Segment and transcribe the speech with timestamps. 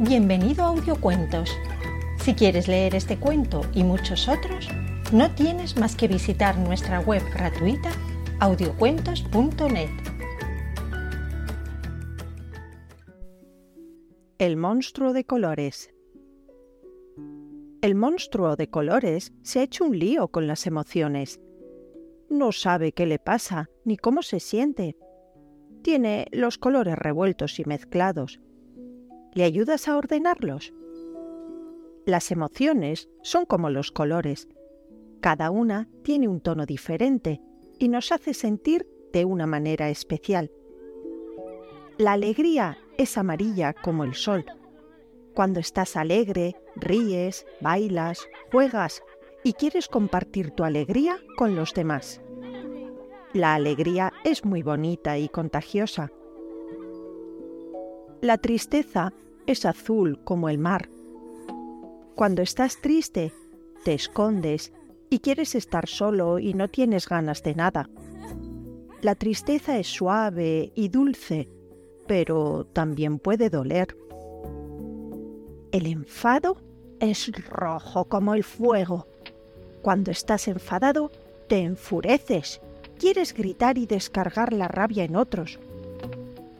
[0.00, 1.56] Bienvenido a Audiocuentos.
[2.18, 4.68] Si quieres leer este cuento y muchos otros,
[5.12, 7.92] no tienes más que visitar nuestra web gratuita
[8.40, 9.90] audiocuentos.net.
[14.38, 15.94] El monstruo de colores.
[17.80, 21.38] El monstruo de colores se ha hecho un lío con las emociones.
[22.28, 24.96] No sabe qué le pasa ni cómo se siente.
[25.82, 28.40] Tiene los colores revueltos y mezclados
[29.34, 30.72] ¿Le ayudas a ordenarlos?
[32.06, 34.48] Las emociones son como los colores.
[35.20, 37.40] Cada una tiene un tono diferente
[37.80, 40.52] y nos hace sentir de una manera especial.
[41.98, 44.44] La alegría es amarilla como el sol.
[45.34, 49.02] Cuando estás alegre, ríes, bailas, juegas
[49.42, 52.20] y quieres compartir tu alegría con los demás.
[53.32, 56.12] La alegría es muy bonita y contagiosa.
[58.20, 59.12] La tristeza
[59.46, 60.88] es azul como el mar.
[62.14, 63.32] Cuando estás triste,
[63.84, 64.72] te escondes
[65.10, 67.88] y quieres estar solo y no tienes ganas de nada.
[69.02, 71.48] La tristeza es suave y dulce,
[72.06, 73.96] pero también puede doler.
[75.72, 76.56] El enfado
[77.00, 79.06] es rojo como el fuego.
[79.82, 81.10] Cuando estás enfadado,
[81.48, 82.60] te enfureces,
[82.98, 85.58] quieres gritar y descargar la rabia en otros.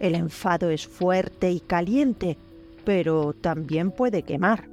[0.00, 2.36] El enfado es fuerte y caliente,
[2.84, 4.68] pero también puede quemar.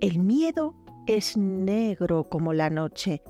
[0.00, 0.74] El miedo
[1.06, 3.22] es negro como la noche.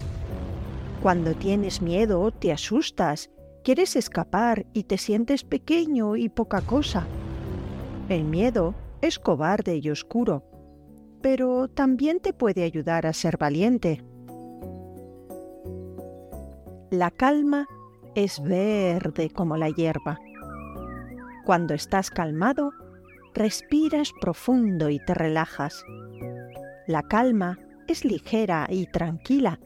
[1.02, 3.30] Cuando tienes miedo te asustas,
[3.64, 7.06] quieres escapar y te sientes pequeño y poca cosa.
[8.08, 10.44] El miedo es cobarde y oscuro,
[11.22, 14.02] pero también te puede ayudar a ser valiente.
[16.90, 17.66] La calma
[18.14, 20.18] es verde como la hierba.
[21.44, 22.72] Cuando estás calmado,
[23.34, 25.84] respiras profundo y te relajas.
[26.86, 29.60] La calma es ligera y tranquila,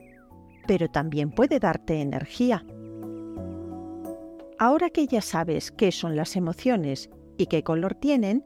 [0.66, 2.64] pero también puede darte energía.
[4.58, 8.44] Ahora que ya sabes qué son las emociones y qué color tienen,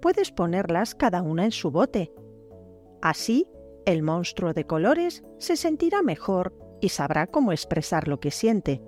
[0.00, 2.12] puedes ponerlas cada una en su bote.
[3.02, 3.46] Así,
[3.84, 8.80] el monstruo de colores se sentirá mejor y sabrá cómo expresar lo que siente.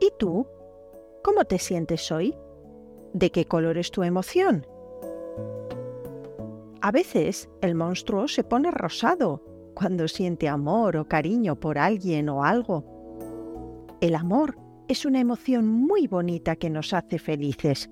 [0.00, 0.46] ¿Y tú?
[1.22, 2.36] ¿Cómo te sientes hoy?
[3.16, 4.66] ¿De qué color es tu emoción?
[6.82, 9.42] A veces el monstruo se pone rosado
[9.74, 12.84] cuando siente amor o cariño por alguien o algo.
[14.02, 17.88] El amor es una emoción muy bonita que nos hace felices.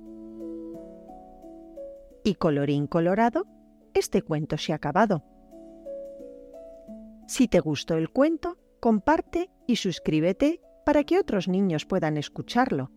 [2.22, 3.46] Y colorín colorado,
[3.94, 5.24] este cuento se ha acabado.
[7.28, 12.91] Si te gustó el cuento, comparte y suscríbete para que otros niños puedan escucharlo.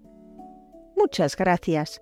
[0.98, 2.02] Muchas gracias.